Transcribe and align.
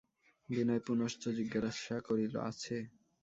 বিনয় 0.49 0.81
পুনশ্চ 0.87 1.23
জিজ্ঞাসা 1.37 1.95
করিল, 2.07 2.33
আছে? 2.49 2.75